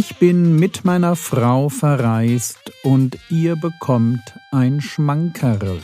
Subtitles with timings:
[0.00, 4.22] Ich bin mit meiner Frau verreist und ihr bekommt
[4.52, 5.80] ein Schmankerl.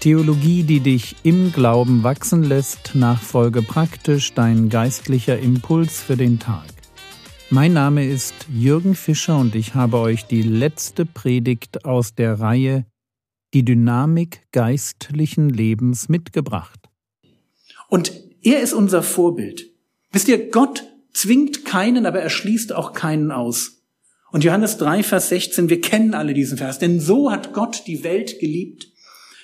[0.00, 6.72] Theologie, die dich im Glauben wachsen lässt, nachfolge praktisch dein geistlicher Impuls für den Tag.
[7.50, 12.86] Mein Name ist Jürgen Fischer und ich habe euch die letzte Predigt aus der Reihe
[13.54, 16.88] die Dynamik geistlichen Lebens mitgebracht.
[17.88, 19.70] Und er ist unser Vorbild.
[20.12, 23.82] Wisst ihr, Gott zwingt keinen, aber er schließt auch keinen aus.
[24.32, 28.04] Und Johannes 3, Vers 16, wir kennen alle diesen Vers, denn so hat Gott die
[28.04, 28.88] Welt geliebt,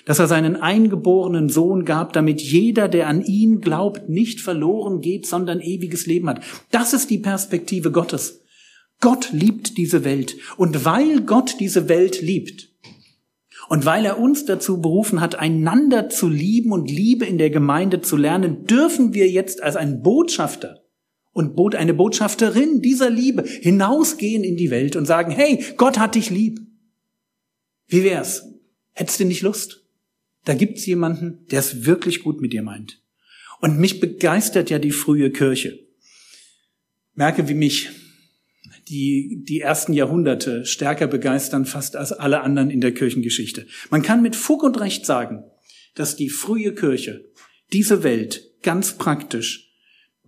[0.05, 5.25] dass er seinen eingeborenen Sohn gab, damit jeder, der an ihn glaubt, nicht verloren geht,
[5.25, 6.43] sondern ewiges Leben hat.
[6.71, 8.41] Das ist die Perspektive Gottes.
[8.99, 10.35] Gott liebt diese Welt.
[10.57, 12.72] Und weil Gott diese Welt liebt,
[13.69, 18.01] und weil er uns dazu berufen hat, einander zu lieben und Liebe in der Gemeinde
[18.01, 20.83] zu lernen, dürfen wir jetzt als ein Botschafter
[21.33, 26.29] und eine Botschafterin dieser Liebe hinausgehen in die Welt und sagen, hey, Gott hat dich
[26.29, 26.59] lieb.
[27.87, 28.47] Wie wär's?
[28.91, 29.83] Hättest du nicht Lust?
[30.45, 33.01] Da gibt's jemanden, der es wirklich gut mit dir meint.
[33.61, 35.79] Und mich begeistert ja die frühe Kirche.
[37.15, 37.89] Merke, wie mich
[38.87, 43.67] die die ersten Jahrhunderte stärker begeistern fast als alle anderen in der Kirchengeschichte.
[43.89, 45.43] Man kann mit Fug und Recht sagen,
[45.95, 47.25] dass die frühe Kirche
[47.71, 49.71] diese Welt ganz praktisch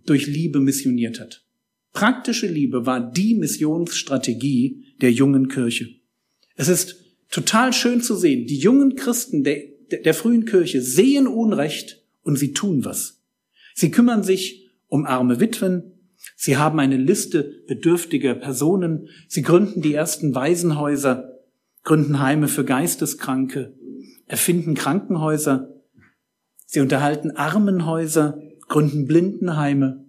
[0.06, 1.44] durch Liebe missioniert hat.
[1.94, 5.90] Praktische Liebe war die Missionsstrategie der jungen Kirche.
[6.56, 6.98] Es ist
[7.32, 9.64] total schön zu sehen, die jungen Christen der,
[10.04, 13.22] der frühen Kirche sehen Unrecht und sie tun was.
[13.74, 15.95] Sie kümmern sich um arme Witwen,
[16.36, 19.10] Sie haben eine Liste bedürftiger Personen.
[19.28, 21.40] Sie gründen die ersten Waisenhäuser,
[21.84, 23.74] gründen Heime für Geisteskranke,
[24.26, 25.74] erfinden Krankenhäuser.
[26.66, 30.06] Sie unterhalten Armenhäuser, gründen Blindenheime.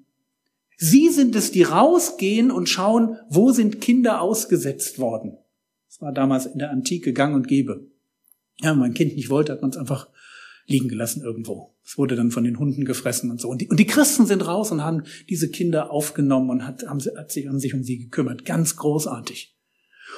[0.77, 5.39] Sie sind es, die rausgehen und schauen, wo sind Kinder ausgesetzt worden.
[5.89, 7.87] Das war damals in der Antike gang und gäbe.
[8.61, 10.09] Ja, wenn man ein Kind nicht wollte, hat man es einfach
[10.67, 11.75] liegen gelassen irgendwo.
[11.85, 13.49] Es wurde dann von den Hunden gefressen und so.
[13.49, 17.01] Und die, und die Christen sind raus und haben diese Kinder aufgenommen und hat, haben,
[17.17, 18.45] hat sich, haben sich um sie gekümmert.
[18.45, 19.57] Ganz großartig.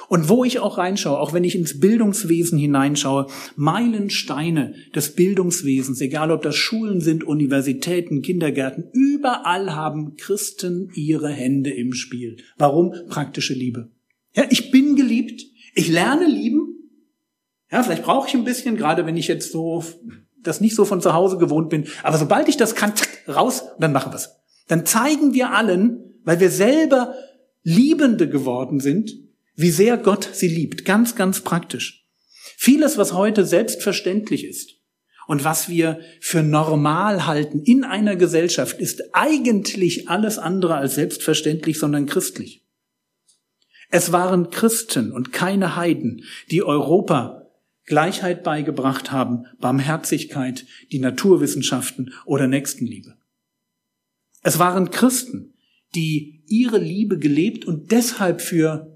[0.07, 6.31] Und wo ich auch reinschaue, auch wenn ich ins Bildungswesen hineinschaue, Meilensteine des Bildungswesens, egal
[6.31, 12.37] ob das Schulen sind, Universitäten, Kindergärten, überall haben Christen ihre Hände im Spiel.
[12.57, 12.93] Warum?
[13.09, 13.91] Praktische Liebe.
[14.35, 15.43] Ja, ich bin geliebt,
[15.75, 16.75] ich lerne lieben.
[17.71, 19.83] Ja, vielleicht brauche ich ein bisschen, gerade wenn ich jetzt so
[20.43, 21.87] das nicht so von zu Hause gewohnt bin.
[22.03, 22.93] Aber sobald ich das kann,
[23.27, 24.35] raus, dann machen wir's.
[24.67, 27.15] Dann zeigen wir allen, weil wir selber
[27.63, 29.11] Liebende geworden sind,
[29.55, 30.85] wie sehr Gott sie liebt.
[30.85, 32.05] Ganz, ganz praktisch.
[32.55, 34.75] Vieles, was heute selbstverständlich ist
[35.27, 41.79] und was wir für normal halten in einer Gesellschaft, ist eigentlich alles andere als selbstverständlich,
[41.79, 42.65] sondern christlich.
[43.91, 47.38] Es waren Christen und keine Heiden, die Europa
[47.89, 53.17] Gleichheit beigebracht haben, Barmherzigkeit, die Naturwissenschaften oder Nächstenliebe.
[54.41, 55.55] Es waren Christen,
[55.95, 58.95] die ihre Liebe gelebt und deshalb für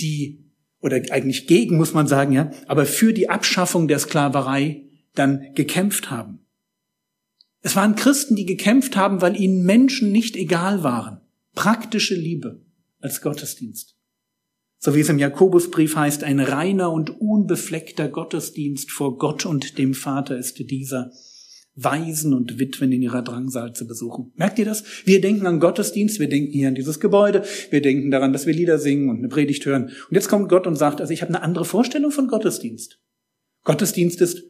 [0.00, 5.54] die, oder eigentlich gegen, muss man sagen, ja, aber für die Abschaffung der Sklaverei dann
[5.54, 6.40] gekämpft haben.
[7.60, 11.20] Es waren Christen, die gekämpft haben, weil ihnen Menschen nicht egal waren.
[11.54, 12.64] Praktische Liebe
[13.00, 13.99] als Gottesdienst.
[14.82, 19.92] So wie es im Jakobusbrief heißt, ein reiner und unbefleckter Gottesdienst vor Gott und dem
[19.92, 21.10] Vater ist dieser,
[21.76, 24.32] Waisen und Witwen in ihrer Drangsal zu besuchen.
[24.36, 24.84] Merkt ihr das?
[25.04, 28.54] Wir denken an Gottesdienst, wir denken hier an dieses Gebäude, wir denken daran, dass wir
[28.54, 29.84] Lieder singen und eine Predigt hören.
[29.84, 32.98] Und jetzt kommt Gott und sagt, also ich habe eine andere Vorstellung von Gottesdienst.
[33.64, 34.42] Gottesdienst ist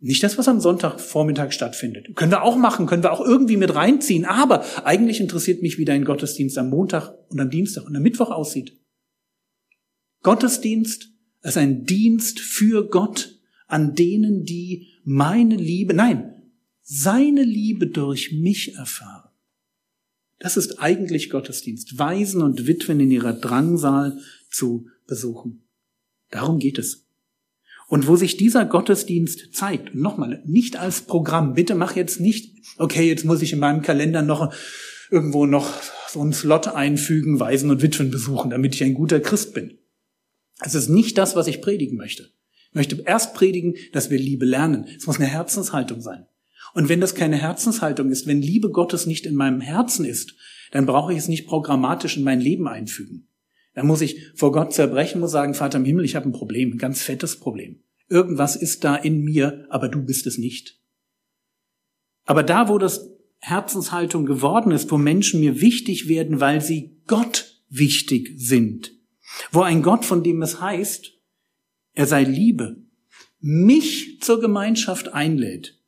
[0.00, 2.08] nicht das, was am Sonntagvormittag stattfindet.
[2.16, 4.24] Können wir auch machen, können wir auch irgendwie mit reinziehen.
[4.24, 8.30] Aber eigentlich interessiert mich, wie dein Gottesdienst am Montag und am Dienstag und am Mittwoch
[8.30, 8.79] aussieht.
[10.22, 11.08] Gottesdienst
[11.42, 16.42] ist ein Dienst für Gott an denen, die meine Liebe, nein,
[16.82, 19.30] seine Liebe durch mich erfahren.
[20.38, 24.18] Das ist eigentlich Gottesdienst, Waisen und Witwen in ihrer Drangsal
[24.50, 25.62] zu besuchen.
[26.30, 27.06] Darum geht es.
[27.88, 33.08] Und wo sich dieser Gottesdienst zeigt, nochmal, nicht als Programm, bitte mach jetzt nicht, okay,
[33.08, 34.52] jetzt muss ich in meinem Kalender noch
[35.10, 35.68] irgendwo noch
[36.08, 39.79] so einen Slot einfügen, Waisen und Witwen besuchen, damit ich ein guter Christ bin.
[40.62, 42.30] Es ist nicht das, was ich predigen möchte.
[42.68, 44.86] Ich möchte erst predigen, dass wir Liebe lernen.
[44.96, 46.26] Es muss eine Herzenshaltung sein.
[46.74, 50.34] Und wenn das keine Herzenshaltung ist, wenn Liebe Gottes nicht in meinem Herzen ist,
[50.70, 53.26] dann brauche ich es nicht programmatisch in mein Leben einfügen.
[53.74, 56.72] Dann muss ich vor Gott zerbrechen, muss sagen, Vater im Himmel, ich habe ein Problem,
[56.72, 57.82] ein ganz fettes Problem.
[58.08, 60.80] Irgendwas ist da in mir, aber du bist es nicht.
[62.24, 67.62] Aber da, wo das Herzenshaltung geworden ist, wo Menschen mir wichtig werden, weil sie Gott
[67.68, 68.92] wichtig sind,
[69.52, 71.12] wo ein Gott, von dem es heißt,
[71.94, 72.82] er sei Liebe,
[73.40, 75.78] mich zur Gemeinschaft einlädt,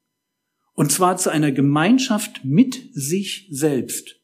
[0.75, 4.21] und zwar zu einer Gemeinschaft mit sich selbst.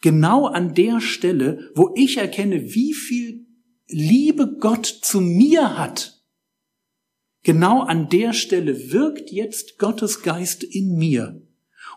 [0.00, 3.46] Genau an der Stelle, wo ich erkenne, wie viel
[3.86, 6.22] Liebe Gott zu mir hat.
[7.42, 11.42] Genau an der Stelle wirkt jetzt Gottes Geist in mir.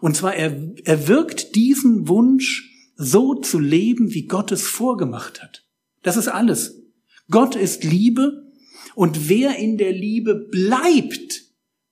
[0.02, 5.67] Und zwar er, er wirkt diesen Wunsch, so zu leben, wie Gott es vorgemacht hat.
[6.08, 6.82] Das ist alles.
[7.30, 8.50] Gott ist Liebe
[8.96, 11.44] und wer in der Liebe bleibt,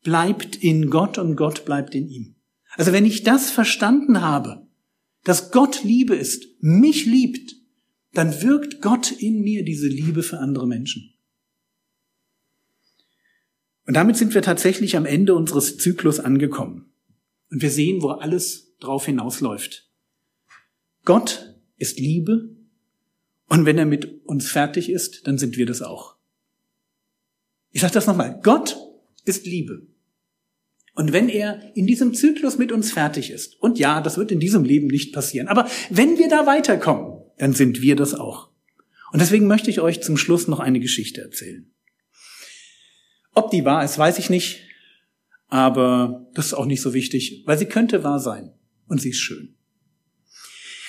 [0.04, 2.38] bleibt in Gott und Gott bleibt in ihm.
[2.78, 4.70] Also wenn ich das verstanden habe,
[5.26, 7.58] dass Gott Liebe ist, mich liebt,
[8.14, 11.14] dann wirkt Gott in mir diese Liebe für andere Menschen.
[13.86, 16.90] Und damit sind wir tatsächlich am Ende unseres Zyklus angekommen.
[17.52, 19.92] Und wir sehen, wo alles drauf hinausläuft.
[21.04, 22.55] Gott ist Liebe
[23.48, 26.16] und wenn er mit uns fertig ist, dann sind wir das auch.
[27.72, 28.40] Ich sage das nochmal.
[28.42, 28.78] Gott
[29.26, 29.86] ist Liebe.
[30.94, 34.40] Und wenn er in diesem Zyklus mit uns fertig ist, und ja, das wird in
[34.40, 38.50] diesem Leben nicht passieren, aber wenn wir da weiterkommen, dann sind wir das auch.
[39.12, 41.70] Und deswegen möchte ich euch zum Schluss noch eine Geschichte erzählen.
[43.34, 44.62] Ob die wahr ist, weiß ich nicht,
[45.50, 48.54] aber das ist auch nicht so wichtig, weil sie könnte wahr sein
[48.88, 49.56] und sie ist schön.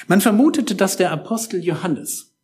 [0.07, 2.36] Man vermutete, dass der Apostel Johannes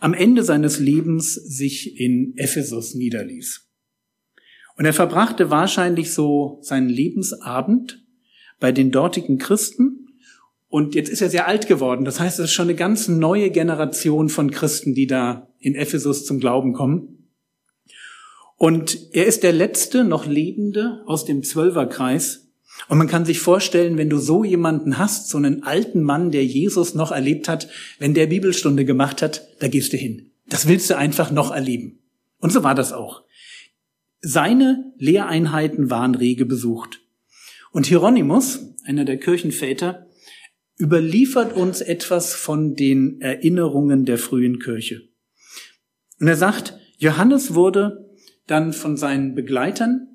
[0.00, 3.68] am Ende seines Lebens sich in Ephesus niederließ.
[4.76, 8.04] Und er verbrachte wahrscheinlich so seinen Lebensabend
[8.60, 10.08] bei den dortigen Christen.
[10.68, 12.04] Und jetzt ist er sehr alt geworden.
[12.04, 16.26] Das heißt, es ist schon eine ganz neue Generation von Christen, die da in Ephesus
[16.26, 17.30] zum Glauben kommen.
[18.56, 22.43] Und er ist der letzte noch Lebende aus dem Zwölferkreis.
[22.88, 26.44] Und man kann sich vorstellen, wenn du so jemanden hast, so einen alten Mann, der
[26.44, 27.68] Jesus noch erlebt hat,
[27.98, 30.32] wenn der Bibelstunde gemacht hat, da gehst du hin.
[30.46, 32.00] Das willst du einfach noch erleben.
[32.38, 33.22] Und so war das auch.
[34.20, 37.00] Seine Lehreinheiten waren rege besucht.
[37.72, 40.06] Und Hieronymus, einer der Kirchenväter,
[40.78, 45.08] überliefert uns etwas von den Erinnerungen der frühen Kirche.
[46.20, 48.10] Und er sagt, Johannes wurde
[48.46, 50.08] dann von seinen Begleitern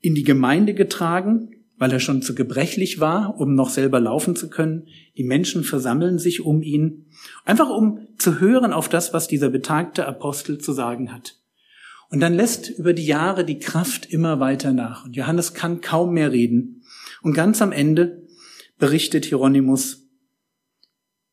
[0.00, 4.48] in die Gemeinde getragen, weil er schon zu gebrechlich war, um noch selber laufen zu
[4.48, 4.86] können.
[5.16, 7.06] Die Menschen versammeln sich um ihn,
[7.44, 11.40] einfach um zu hören auf das, was dieser betagte Apostel zu sagen hat.
[12.10, 15.04] Und dann lässt über die Jahre die Kraft immer weiter nach.
[15.04, 16.82] Und Johannes kann kaum mehr reden.
[17.22, 18.26] Und ganz am Ende
[18.78, 20.08] berichtet Hieronymus,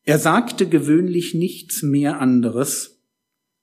[0.04, 3.00] er sagte gewöhnlich nichts mehr anderes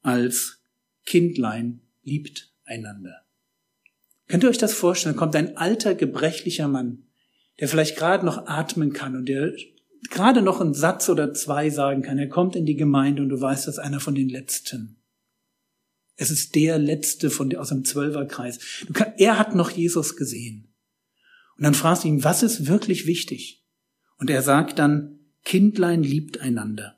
[0.02, 0.62] als
[1.06, 3.26] Kindlein liebt einander.
[4.30, 5.16] Könnt ihr euch das vorstellen?
[5.16, 7.04] Kommt ein alter, gebrechlicher Mann,
[7.60, 9.54] der vielleicht gerade noch atmen kann und der
[10.12, 12.20] gerade noch einen Satz oder zwei sagen kann.
[12.20, 15.02] Er kommt in die Gemeinde und du weißt, das ist einer von den Letzten.
[16.16, 18.60] Es ist der letzte von aus dem Zwölferkreis.
[18.94, 20.76] Kann, er hat noch Jesus gesehen.
[21.58, 23.66] Und dann fragst du ihn, was ist wirklich wichtig?
[24.18, 26.98] Und er sagt dann, Kindlein liebt einander.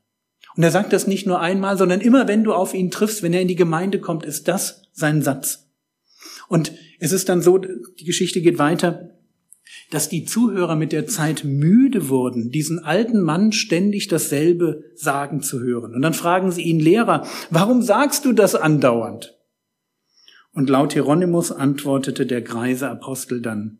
[0.56, 3.33] Und er sagt das nicht nur einmal, sondern immer wenn du auf ihn triffst, wenn
[3.33, 5.70] er in die Gemeinde kommt, ist das sein Satz.
[6.51, 9.18] Und es ist dann so, die Geschichte geht weiter
[9.90, 15.59] dass die Zuhörer mit der Zeit müde wurden, diesen alten Mann ständig dasselbe sagen zu
[15.59, 15.94] hören.
[15.94, 19.37] Und dann fragen sie ihn, Lehrer, warum sagst du das andauernd?
[20.52, 23.80] Und laut Hieronymus antwortete der greise Apostel dann,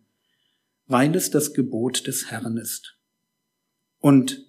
[0.86, 2.98] weil es das Gebot des Herrn ist.
[4.00, 4.46] Und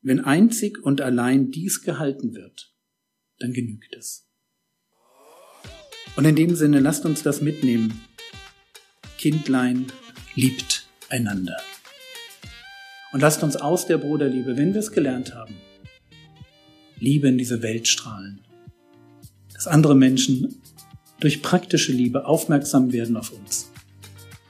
[0.00, 2.72] wenn einzig und allein dies gehalten wird,
[3.38, 4.27] dann genügt es.
[6.18, 8.00] Und in dem Sinne, lasst uns das mitnehmen.
[9.18, 9.86] Kindlein
[10.34, 11.56] liebt einander.
[13.12, 15.54] Und lasst uns aus der Bruderliebe, wenn wir es gelernt haben,
[16.98, 18.40] Liebe in diese Welt strahlen.
[19.54, 20.60] Dass andere Menschen
[21.20, 23.70] durch praktische Liebe aufmerksam werden auf uns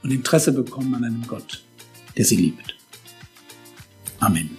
[0.03, 1.63] und Interesse bekommen an einem Gott,
[2.17, 2.77] der sie liebt.
[4.21, 4.58] Amen.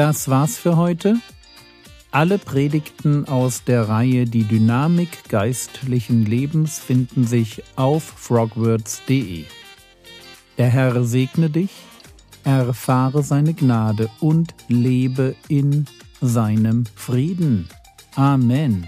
[0.00, 1.16] Das war's für heute.
[2.10, 9.44] Alle Predigten aus der Reihe Die Dynamik geistlichen Lebens finden sich auf frogwords.de.
[10.56, 11.68] Der Herr segne dich,
[12.44, 15.84] erfahre seine Gnade und lebe in
[16.22, 17.68] seinem Frieden.
[18.16, 18.86] Amen.